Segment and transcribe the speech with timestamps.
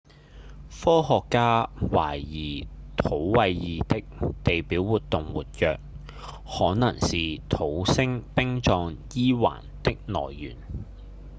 [0.71, 2.67] 科學家懷疑
[2.97, 4.03] 土衛二的
[4.43, 5.77] 地表活動活躍
[6.43, 10.57] 可能是土星冰狀 e 環的來源